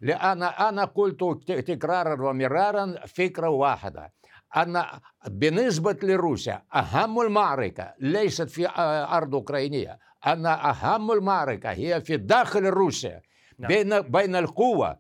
لأن 0.02 0.44
أنا 0.44 0.86
قلت 0.86 1.24
تكرارا 1.50 2.30
ومرارا 2.30 2.96
فكرة 3.08 3.50
واحدة. 3.50 4.14
أن 4.58 4.84
بالنسبة 5.28 5.98
لروسيا 6.04 6.62
أهم 6.76 7.22
المعركة 7.22 7.94
ليست 8.00 8.50
في 8.50 8.70
أرض 9.12 9.36
أوكرانية. 9.36 10.00
أن 10.28 10.46
أهم 10.46 11.12
المعركة 11.12 11.72
هي 11.72 12.02
في 12.02 12.18
داخل 12.18 12.66
روسيا. 12.66 13.22
نعم. 13.60 13.68
بين 13.68 14.02
بين 14.02 14.36
القوة 14.36 14.98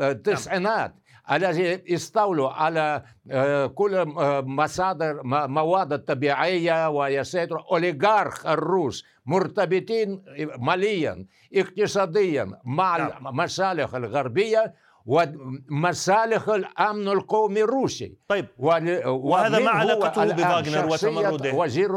التسعينات 0.00 0.94
الذي 1.32 1.94
استولوا 1.94 2.48
على 2.50 3.02
آه، 3.30 3.66
كل 3.66 3.94
آه، 3.94 4.40
مصادر 4.40 5.20
مواد 5.48 5.92
الطبيعية 5.92 6.88
ويسيطر 6.88 7.64
أوليغارخ 7.72 8.46
الروس 8.46 9.04
مرتبطين 9.26 10.24
ماليا 10.58 11.26
اقتصاديا 11.54 12.60
مع 12.64 12.96
نعم. 12.96 13.26
المصالح 13.28 13.94
الغربية 13.94 14.74
ومصالح 15.06 16.48
الأمن 16.48 17.08
القومي 17.08 17.62
الروسي 17.62 18.16
طيب 18.28 18.46
ول- 18.58 19.06
وهذا 19.06 19.58
ما 19.58 19.70
علاقته 19.70 20.24
بفاغنر 20.24 20.86
وتمرده؟ 20.92 21.52
وزير 21.52 21.90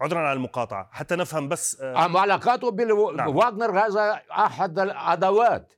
عذرا 0.00 0.18
على 0.18 0.32
المقاطعة 0.32 0.88
حتى 0.92 1.16
نفهم 1.16 1.48
بس 1.48 1.80
آه، 1.80 2.06
أم 2.06 2.16
علاقاته 2.16 2.70
نعم. 3.16 3.32
بواغنر 3.32 3.78
هذا 3.86 4.20
أحد 4.32 4.78
الأدوات 4.78 5.72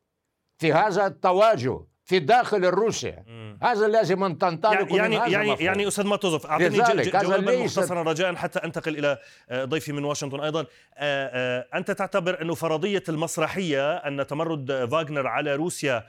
في 0.58 0.72
هذا 0.72 1.06
التواجد 1.06 1.86
في 2.06 2.18
داخل 2.18 2.64
روسيا 2.64 3.25
هذا 3.62 3.88
لازم 3.88 4.25
أن 4.25 4.38
تنطلق 4.38 4.94
يعني 4.94 5.16
من 5.16 5.22
هذا 5.22 5.28
يعني. 5.28 5.64
يعني 5.64 5.88
أستاذ 5.88 6.06
ماتوزوف 6.06 6.46
اعطيني 6.46 6.78
جوابا 7.10 7.64
مختصرا 7.64 8.02
رجاء 8.02 8.34
حتى 8.34 8.58
أنتقل 8.58 8.98
إلى 8.98 9.18
آه، 9.50 9.64
ضيفي 9.64 9.92
من 9.92 10.04
واشنطن 10.04 10.40
أيضا. 10.40 10.60
آه، 10.60 10.66
آه، 10.98 11.78
أنت 11.78 11.90
تعتبر 11.90 12.42
أنه 12.42 12.54
فرضية 12.54 13.02
المسرحية 13.08 13.96
أن 13.96 14.26
تمرد 14.26 14.88
فاغنر 14.90 15.26
على 15.26 15.54
روسيا 15.54 16.06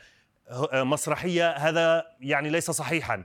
مسرحية 0.74 1.52
هذا 1.52 2.06
يعني 2.20 2.50
ليس 2.50 2.72
صحيحا. 2.72 3.24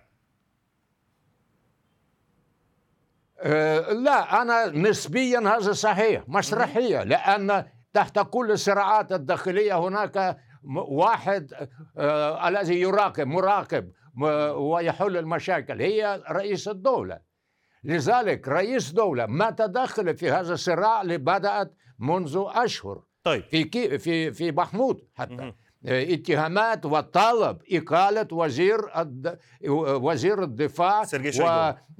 لا 3.92 4.42
أنا 4.42 4.66
نسبيا 4.66 5.38
هذا 5.38 5.72
صحيح 5.72 6.22
مسرحية 6.28 7.02
لأن 7.02 7.64
تحت 7.94 8.18
كل 8.18 8.50
الصراعات 8.50 9.12
الداخلية 9.12 9.78
هناك 9.78 10.38
واحد 10.88 11.68
آه، 11.96 12.48
الذي 12.48 12.80
يراقب 12.80 13.26
مراقب 13.26 13.92
ويحل 14.56 15.16
المشاكل 15.16 15.80
هي 15.80 16.22
رئيس 16.30 16.68
الدولة. 16.68 17.20
لذلك 17.84 18.48
رئيس 18.48 18.90
دولة 18.90 19.26
ما 19.26 19.50
تدخل 19.50 20.16
في 20.16 20.30
هذا 20.30 20.54
الصراع 20.54 21.02
اللي 21.02 21.18
بدأت 21.18 21.74
منذ 21.98 22.44
أشهر. 22.46 23.02
طيب. 23.24 23.42
في 23.42 23.64
كي 23.64 23.98
في 23.98 24.32
في 24.32 24.52
محمود 24.52 25.08
حتى. 25.14 25.52
اتهامات 25.86 26.86
وطلب 26.86 27.58
إقالة 27.72 28.26
وزير 28.32 29.00
الد... 29.00 29.38
وزير 29.68 30.42
الدفاع. 30.42 31.04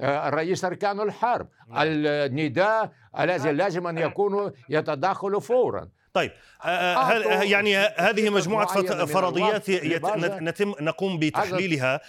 ورئيس 0.00 0.64
أركان 0.64 1.00
الحرب 1.00 1.48
نعم. 1.68 1.78
النداء 1.82 2.92
الذي 3.20 3.52
لازم 3.52 3.86
أن 3.86 3.98
يكونوا 3.98 4.50
يتدخلوا 4.68 5.40
فورا 5.40 5.88
طيب 6.12 6.30
آه، 6.64 6.66
آه، 6.68 7.02
هل- 7.02 7.22
أعطوا 7.22 7.44
يعني 7.44 7.76
هذه 7.76 8.30
مجموعة 8.30 8.66
فرضيات 9.06 9.68
الوقت 9.68 9.68
يت- 9.68 10.02
لماذا؟ 10.04 10.38
نتم 10.40 10.74
نقوم 10.80 11.18
بتحليلها 11.18 12.00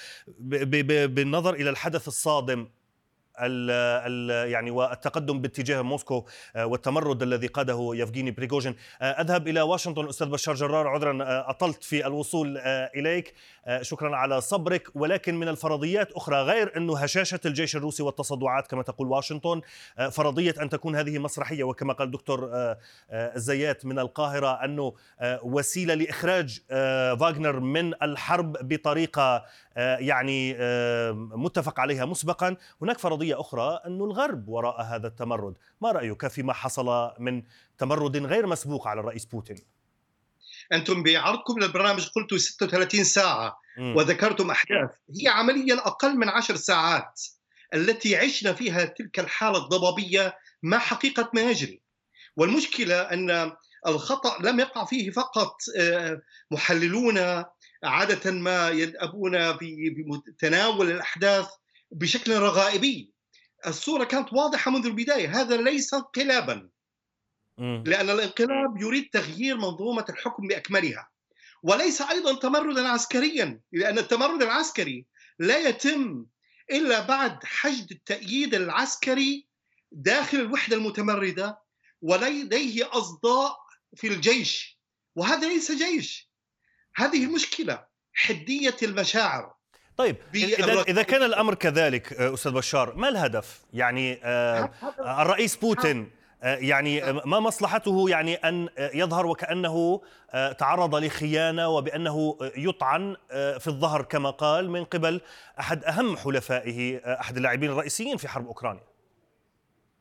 بالنظر 1.08 1.53
إلى 1.53 1.70
الحدث 1.70 2.08
الصادم 2.08 2.68
ال 3.42 3.72
ال 3.72 4.50
يعني 4.52 4.72
والتقدم 4.72 5.42
باتجاه 5.42 5.82
موسكو 5.82 6.25
آه، 6.56 6.66
والتمرد 6.66 7.24
الذي 7.24 7.48
قاده 7.48 7.92
يفغيني 7.94 8.32
بريغوجين. 8.32 8.75
آه، 9.02 9.22
أذهب 9.22 9.48
إلى 9.48 9.62
واشنطن 9.62 10.10
أستاذ 10.10 10.28
بشار 10.28 10.56
جرار 10.56 10.88
عذرا 10.88 11.24
آه، 11.24 11.50
أطلت 11.50 11.84
في 11.84 12.08
الوصول 12.08 12.58
إليك. 12.96 13.34
شكرا 13.82 14.15
على 14.15 14.41
صبرك. 14.41 14.88
ولكن 14.96 15.36
من 15.36 15.48
الفرضيات 15.48 16.12
أخرى 16.12 16.41
غير 16.41 16.77
أنه 16.77 16.98
هشاشة 16.98 17.39
الجيش 17.46 17.75
الروسي 17.75 18.03
والتصدعات 18.03 18.67
كما 18.67 18.84
تقول 18.84 19.08
واشنطن 19.08 19.62
فرضية 20.12 20.55
أن 20.62 20.70
تكون 20.70 20.96
هذه 20.96 21.20
مسرحية. 21.20 21.63
وكما 21.63 21.93
قال 21.93 22.12
دكتور 22.12 22.50
الزيات 23.12 23.86
من 23.86 24.00
القاهرة 24.00 24.65
أنه 24.65 24.93
وسيلة 25.43 25.93
لإخراج 25.93 26.62
فاغنر 27.20 27.60
من 27.60 27.93
الحرب 28.03 28.58
بطريقة 28.62 29.46
يعني 29.77 30.58
متفق 31.13 31.79
عليها 31.79 32.05
مسبقا. 32.05 32.55
هناك 32.82 32.98
فرضية 32.98 33.39
أخرى 33.39 33.79
أن 33.86 34.01
الغرب 34.01 34.50
وراء 34.50 34.82
هذا 34.82 35.08
التمرد. 35.08 35.53
ما 35.82 35.91
رأيك 35.91 36.27
فيما 36.27 36.53
حصل 36.53 37.12
من 37.20 37.43
تمرد 37.77 38.17
غير 38.17 38.48
مسبوق 38.48 38.88
على 38.88 39.00
الرئيس 39.00 39.25
بوتين؟ 39.25 39.58
أنتم 40.74 41.03
بعرضكم 41.03 41.60
للبرنامج 41.60 42.08
قلتوا 42.08 42.38
36 42.38 43.03
ساعة 43.03 43.58
م. 43.77 43.96
وذكرتم 43.96 44.51
أحداث. 44.51 44.89
هي 45.22 45.27
عمليا 45.27 45.75
أقل 45.88 46.18
من 46.18 46.30
عشر 46.30 46.56
ساعات 46.56 47.22
التي 47.74 48.15
عشنا 48.15 48.53
فيها 48.53 48.86
تلك 48.86 49.20
الحالة 49.20 49.58
الضبابية 49.58 50.38
ما 50.63 50.77
حقيقة 50.77 51.32
ما 51.34 51.42
يجري. 51.42 51.82
والمشكلة 52.38 53.01
أن 53.01 53.51
الخطأ 53.88 54.38
لم 54.42 54.60
يقع 54.60 54.86
فيه 54.86 55.12
فقط 55.12 55.56
آه، 55.77 56.22
محللون 56.51 57.44
عادة 57.84 58.32
ما 58.32 58.70
يذهبون 58.70 59.58
في 59.58 59.94
تناول 60.39 60.92
الأحداث 60.92 61.48
بشكل 61.92 62.36
رغائبي. 62.38 63.13
الصورة 63.68 64.03
كانت 64.03 64.34
واضحة 64.34 64.72
منذ 64.72 64.86
البداية. 64.86 65.42
هذا 65.42 65.58
ليس 65.58 65.94
انقلابا. 65.94 66.70
لأن 67.57 68.10
الانقلاب 68.10 68.81
يريد 68.81 69.10
تغيير 69.13 69.57
منظومة 69.57 70.05
الحكم 70.10 70.48
باكملها 70.48 71.10
وليس 71.63 72.01
أيضا 72.01 72.36
تمردا 72.36 72.88
عسكريا 72.88 73.60
لأن 73.72 73.98
التمرد 73.98 74.41
العسكري 74.41 75.05
لا 75.39 75.57
يتم 75.57 76.25
إلا 76.72 77.07
بعد 77.07 77.43
حشد 77.43 77.91
التأييد 77.91 78.55
العسكري 78.55 79.48
داخل 79.91 80.39
الوحدة 80.39 80.75
المتمردة 80.75 81.60
ولديه 82.01 82.89
أصداء 82.91 83.57
في 83.95 84.07
الجيش 84.07 84.79
وهذا 85.15 85.48
ليس 85.48 85.72
جيش 85.72 86.29
هذه 86.95 87.24
المشكلة 87.24 87.86
حدية 88.13 88.75
المشاعر. 88.83 89.53
طيب 89.98 90.15
اذا 90.36 90.81
اذا 90.81 91.03
كان 91.03 91.24
الأمر 91.24 91.55
كذلك 91.55 92.13
أستاذ 92.13 92.51
بشار 92.51 92.95
ما 92.95 93.10
الهدف؟ 93.10 93.62
يعني 93.74 94.19
آه، 94.24 94.72
الرئيس 95.00 95.55
بوتين. 95.55 96.12
يعني 96.44 97.14
ما 97.14 97.40
مصلحته 97.40 98.10
يعني 98.10 98.36
أن 98.36 98.70
يظهر 98.78 99.26
وكأنه 99.26 100.02
تعرض 100.60 100.96
لخيانة 100.96 101.70
وبأنه 101.70 102.38
يطعن 102.42 103.16
في 103.32 103.68
الظهر 103.68 104.02
كما 104.02 104.30
قال 104.30 104.70
من 104.70 104.86
قبل 104.86 105.22
أحد 105.60 105.84
أهم 105.84 106.18
حلفائه 106.18 106.98
أحد 106.98 107.38
اللاعبين 107.38 107.70
الرئيسيين 107.70 108.18
في 108.18 108.28
حرب 108.28 108.48
أوكرانيا. 108.48 108.84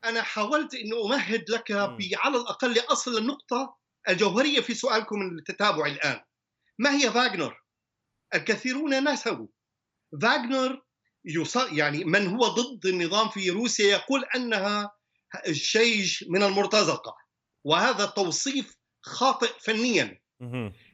أنا 0.05 0.21
حاولت 0.21 0.73
انه 0.73 1.05
أمهد 1.05 1.49
لك 1.49 1.71
على 2.15 2.37
الأقل 2.37 2.73
لاصل 2.73 3.17
النقطة 3.17 3.75
الجوهرية 4.09 4.61
في 4.61 4.73
سؤالكم 4.73 5.21
التتابع 5.21 5.85
الآن. 5.85 6.19
ما 6.79 6.95
هي 6.95 7.11
فاغنر؟ 7.11 7.63
الكثيرون 8.35 9.13
نسوا. 9.13 9.47
فاغنر 10.21 10.81
يعني 11.71 12.03
من 12.03 12.27
هو 12.27 12.47
ضد 12.47 12.85
النظام 12.85 13.29
في 13.29 13.49
روسيا 13.49 13.85
يقول 13.85 14.25
أنها 14.35 14.91
الشيش 15.47 16.25
من 16.29 16.43
المرتزقة. 16.43 17.15
وهذا 17.63 18.05
توصيف 18.05 18.75
خاطئ 19.01 19.51
فنيا. 19.59 20.19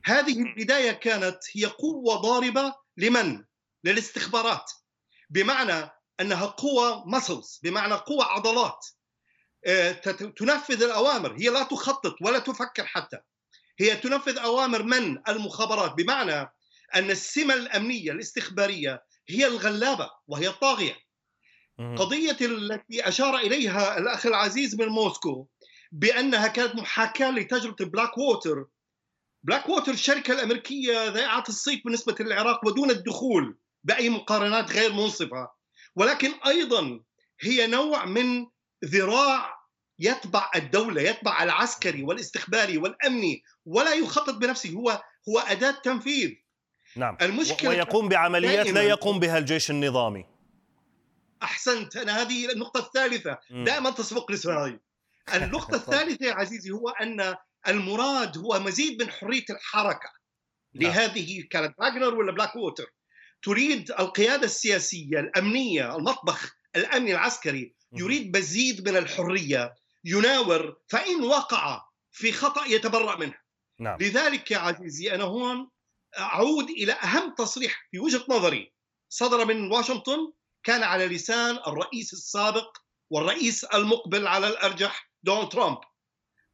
هذه 0.06 0.42
البداية 0.42 0.92
كانت 0.92 1.38
هي 1.56 1.66
قوة 1.66 2.16
ضاربة 2.16 2.74
لمن؟ 2.98 3.46
للاستخبارات. 3.84 4.72
بمعنى 5.30 5.90
أنها 6.20 6.46
قوة 6.46 7.08
مسلز 7.08 7.60
بمعنى 7.64 7.94
قوة 7.94 8.26
عضلات. 8.26 8.86
آه، 9.66 9.92
تنفذ 10.38 10.84
الأوامر. 10.84 11.36
هي 11.40 11.50
لا 11.50 11.64
تخطط 11.64 12.16
ولا 12.22 12.40
تفكر 12.40 12.86
حتى. 12.86 13.18
هي 13.80 13.96
تنفذ 13.96 14.38
أوامر 14.38 14.84
من؟ 14.84 15.22
المخابرات. 15.28 15.94
بمعنى 15.94 16.54
أن 16.96 17.12
السمة 17.12 17.54
الأمنية 17.54 18.12
الاستخبارية 18.12 19.04
هي 19.30 19.48
الغالبة 19.48 20.10
وهي 20.28 20.48
الطاغية. 20.48 20.96
قضية 21.80 22.38
التي 22.42 23.08
أشار 23.08 23.38
إليها 23.38 23.98
الأخ 23.98 24.26
العزيز 24.26 24.76
من 24.76 24.88
موسكو 24.88 25.48
بأنها 25.92 26.48
كانت 26.48 26.76
محاكاة 26.76 27.32
لتجربة 27.32 27.86
بلاك 27.86 28.18
ووتر 28.18 28.66
بلاك 29.44 29.70
ووتر 29.70 29.92
الشركة 29.92 30.34
الأمريكية 30.34 31.08
ذائعه 31.08 31.44
الصيت 31.50 31.84
بالنسبة 31.86 32.16
للعراق 32.20 32.68
ودون 32.68 32.92
الدخول 32.92 33.58
بأي 33.84 34.10
مقارنات 34.10 34.72
غير 34.72 34.94
منصفة. 34.94 35.50
ولكن 35.96 36.32
أيضا 36.48 37.00
هي 37.42 37.68
نوع 37.68 38.06
من 38.06 38.48
ذراع 38.86 39.60
يتبع 40.00 40.52
الدولة 40.56 41.02
يتبع 41.02 41.44
العسكري 41.44 42.04
والاستخباري 42.04 42.78
والأمني 42.78 43.44
ولا 43.66 43.94
يخطط 43.94 44.34
بنفسه 44.34 44.70
هو 44.70 45.04
هو 45.30 45.40
أداة 45.40 45.76
تنفيذ. 45.84 46.32
نعم. 46.96 47.18
المشكلة 47.22 47.70
ويقوم 47.70 48.10
بعمليات 48.10 48.68
لا 48.68 48.82
يقوم 48.82 49.20
بها 49.20 49.38
الجيش 49.38 49.72
النظامي. 49.72 50.39
أحسنت. 51.44 51.98
أنا 51.98 52.22
هذه 52.22 52.52
النقطة 52.52 52.80
الثالثة. 52.80 53.38
م. 53.50 53.64
دائما 53.64 53.90
تسبق 53.90 54.32
لسؤالي 54.32 54.80
النقطة 55.36 55.76
الثالثة 55.76 56.26
يا 56.26 56.34
عزيزي 56.34 56.72
هو 56.72 56.90
أن 56.90 57.36
المراد 57.68 58.38
هو 58.38 58.60
مزيد 58.60 59.04
من 59.04 59.12
حرية 59.12 59.46
الحركة 59.50 60.10
نعم. 60.76 60.92
لهذه 60.92 61.44
كانت 61.52 61.76
فاغنر 61.80 62.16
ولا 62.16 62.32
بلاك 62.32 62.56
ووتر. 62.56 62.94
تريد 63.42 63.92
القيادة 63.92 64.46
السياسية 64.46 65.20
الأمنية 65.20 65.96
المطبخ 65.96 66.56
الأمني 66.76 67.12
العسكري 67.12 67.76
يريد 67.94 68.38
مزيد 68.38 68.90
من 68.90 68.98
الحرية 68.98 69.76
يناور 70.04 70.78
فإن 70.88 71.24
وقع 71.24 71.82
في 72.12 72.32
خطأ 72.32 72.66
يتبرأ 72.66 73.16
منه. 73.18 73.38
نعم. 73.80 73.98
لذلك 74.02 74.52
يا 74.52 74.58
عزيزي 74.58 75.16
أنا 75.16 75.24
هون 75.24 75.70
أعود 76.20 76.70
إلى 76.70 76.94
أهم 76.94 77.34
تصريح 77.38 77.88
في 77.92 78.00
وجهة 78.00 78.26
نظري. 78.30 78.74
صدر 79.10 79.46
من 79.46 79.72
واشنطن 79.72 80.32
كان 80.64 80.84
على 80.84 81.08
لسان 81.08 81.56
الرئيس 81.68 82.14
السابق 82.14 82.78
والرئيس 83.10 83.64
المقبل 83.64 84.28
على 84.28 84.48
الأرجح 84.48 85.10
دونالد 85.24 85.50
ترامب 85.50 85.78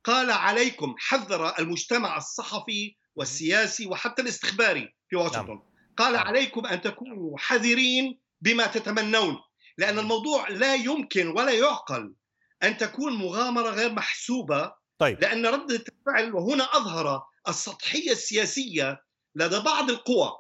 قال 0.03 0.31
عليكم 0.31 0.95
حذر 0.97 1.59
المجتمع 1.59 2.17
الصحفي 2.17 2.95
والسياسي 3.15 3.87
وحتى 3.87 4.21
الاستخباري 4.21 4.95
في 5.09 5.15
واشنطن 5.15 5.47
نعم. 5.47 5.63
قال 5.97 6.13
نعم. 6.13 6.27
عليكم 6.27 6.65
أن 6.65 6.81
تكونوا 6.81 7.37
حذرين 7.37 8.19
بما 8.41 8.67
تتمنون 8.67 9.37
لأن 9.77 9.99
الموضوع 9.99 10.49
لا 10.49 10.75
يمكن 10.75 11.27
ولا 11.27 11.51
يعقل 11.51 12.15
أن 12.63 12.77
تكون 12.77 13.13
مغامرة 13.13 13.69
غير 13.69 13.93
محسوبة 13.93 14.73
طيب. 14.97 15.21
لأن 15.21 15.45
ردة 15.45 15.83
الفعل 15.89 16.35
وهنا 16.35 16.63
أظهر 16.63 17.23
السطحية 17.47 18.11
السياسية 18.11 19.03
لدى 19.35 19.59
بعض 19.59 19.89
القوى 19.89 20.31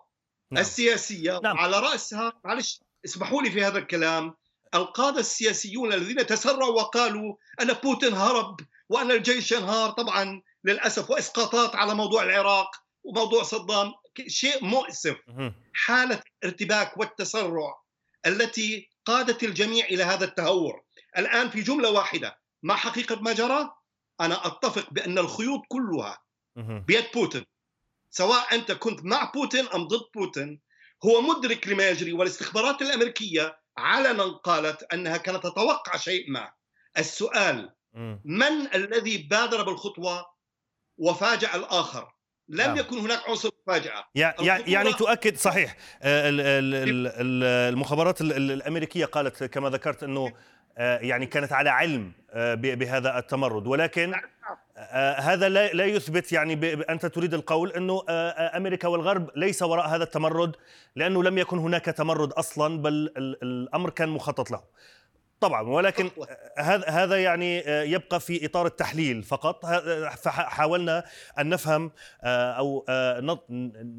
نعم. 0.51 0.61
السياسية 0.61 1.39
نعم. 1.43 1.57
على 1.57 1.79
رأسها 1.79 2.33
معلش 2.45 2.79
اسمحوا 3.05 3.41
لي 3.41 3.51
في 3.51 3.63
هذا 3.63 3.77
الكلام. 3.77 4.33
القادة 4.75 5.19
السياسيون 5.19 5.93
الذين 5.93 6.25
تسرعوا 6.25 6.81
وقالوا 6.81 7.35
أن 7.61 7.73
بوتين 7.73 8.13
هرب 8.13 8.59
وأن 8.89 9.11
الجيش 9.11 9.53
انهار 9.53 9.89
طبعا 9.89 10.41
للأسف 10.63 11.09
وإسقاطات 11.09 11.75
على 11.75 11.95
موضوع 11.95 12.23
العراق 12.23 12.71
وموضوع 13.03 13.43
صدام 13.43 13.93
شيء 14.27 14.65
مؤسف. 14.65 15.15
حالة 15.73 16.21
الارتباك 16.43 16.97
والتسرع 16.97 17.81
التي 18.25 18.89
قادت 19.05 19.43
الجميع 19.43 19.85
إلى 19.85 20.03
هذا 20.03 20.25
التهور. 20.25 20.81
الآن 21.17 21.49
في 21.49 21.61
جملة 21.61 21.89
واحدة 21.89 22.39
ما 22.63 22.75
حقيقة 22.75 23.15
ما 23.15 23.33
جرى؟ 23.33 23.71
أنا 24.21 24.47
أتفق 24.47 24.93
بأن 24.93 25.17
الخيوط 25.17 25.61
كلها 25.67 26.21
بيد 26.55 27.05
بوتين 27.13 27.45
سواء 28.11 28.55
أنت 28.55 28.71
كنت 28.71 29.03
مع 29.03 29.31
بوتين 29.35 29.67
أم 29.67 29.87
ضد 29.87 30.05
بوتين. 30.15 30.59
هو 31.05 31.21
مدرك 31.21 31.67
لما 31.67 31.89
يجري 31.89 32.13
والاستخبارات 32.13 32.81
الأمريكية 32.81 33.57
علنا 33.77 34.23
قالت 34.23 34.93
أنها 34.93 35.17
كانت 35.17 35.43
تتوقع 35.43 35.97
شيء 35.97 36.31
ما. 36.31 36.51
السؤال 36.97 37.75
من 38.25 38.75
الذي 38.75 39.17
بادر 39.17 39.63
بالخطوة 39.63 40.25
وفاجأ 40.97 41.55
الآخر؟ 41.55 42.15
لم 42.49 42.65
نعم. 42.65 42.77
يكن 42.77 42.97
هناك 42.97 43.29
عنصر 43.29 43.49
مفاجأة. 43.67 44.03
يعني, 44.15 44.71
يعني 44.71 44.93
تؤكد 44.93 45.37
صحيح. 45.37 45.75
آه، 46.01 46.29
المخابرات 47.69 48.21
الأمريكية 48.21 49.05
قالت 49.05 49.43
كما 49.43 49.69
ذكرت 49.69 50.03
أنه 50.03 50.33
آه، 50.77 50.99
يعني 50.99 51.25
كانت 51.25 51.53
على 51.53 51.69
علم 51.69 52.13
آه، 52.31 52.53
بهذا 52.53 53.17
التمرد. 53.17 53.67
ولكن 53.67 54.09
نعم. 54.09 54.21
آه، 54.77 55.19
هذا 55.19 55.49
لا 55.49 55.85
يثبت 55.85 56.31
يعني 56.31 56.73
أنت 56.89 57.05
تريد 57.05 57.33
القول 57.33 57.71
أنه 57.71 58.01
أمريكا 58.57 58.87
والغرب 58.87 59.29
ليس 59.35 59.63
وراء 59.63 59.87
هذا 59.87 60.03
التمرد 60.03 60.55
لأنه 60.95 61.23
لم 61.23 61.37
يكن 61.37 61.57
هناك 61.57 61.85
تمرد 61.85 62.31
أصلا 62.31 62.81
بل 62.81 63.11
الأمر 63.17 63.89
كان 63.89 64.09
مخطط 64.09 64.51
له. 64.51 64.61
طبعا 65.39 65.61
ولكن 65.61 66.09
هذا 66.57 66.89
هذا 66.89 67.23
يعني 67.23 67.57
يبقى 67.67 68.19
في 68.19 68.45
إطار 68.45 68.65
التحليل 68.65 69.23
فقط. 69.23 69.65
فحاولنا 70.15 71.03
أن 71.39 71.49
نفهم 71.49 71.91
أو 72.23 72.85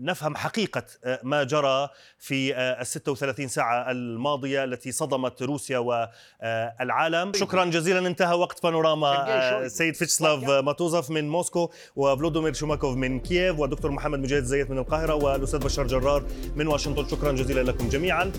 نفهم 0.02 0.36
حقيقة 0.36 0.84
ما 1.22 1.44
جرى 1.44 1.88
في 2.18 2.56
ال 2.56 2.86
36 2.86 3.48
ساعة 3.48 3.90
الماضية 3.90 4.64
التي 4.64 4.92
صدمت 4.92 5.42
روسيا 5.42 5.78
والعالم 5.78 7.32
شكرا 7.34 7.64
جزيلا 7.64 8.06
انتهى 8.06 8.34
وقت 8.34 8.62
بانوراما 8.62 9.68
سيد 9.68 9.94
فيتشسلاف 9.94 10.44
ماتوزف 10.44 11.10
من 11.10 11.28
موسكو 11.28 11.70
وفلودومير 11.96 12.52
شوماكوف 12.52 12.96
من 12.96 13.20
كييف 13.20 13.58
ودكتور 13.58 13.90
محمد 13.90 14.18
مجاهد 14.18 14.44
زيت 14.44 14.70
من 14.70 14.78
القاهرة 14.78 15.14
والأستاذ 15.14 15.60
بشار 15.60 15.86
جرار 15.86 16.24
من 16.56 16.66
واشنطن. 16.66 17.08
شكرا 17.08 17.32
جزيلا 17.32 17.60
لكم 17.70 17.88
جميعا. 17.88 18.32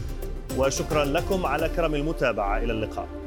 وشكرا 0.58 1.06
لكم 1.06 1.46
على 1.46 1.70
كرم 1.70 1.96
المتابعة. 1.96 2.58
إلى 2.58 2.74
اللقاء. 2.74 3.27